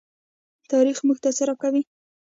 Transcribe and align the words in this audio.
تاریخ 0.71 0.97
موږ 1.05 1.17
ته 1.23 1.29
څه 1.37 1.43
راکوي؟ 1.49 1.81